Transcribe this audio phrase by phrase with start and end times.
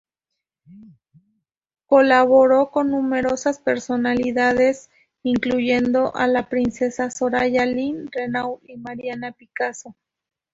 [1.85, 4.89] Colaboró con numerosas personalidades,
[5.21, 9.95] incluyendo a la Princesa Soraya, Line Renaud y Marina Picasso.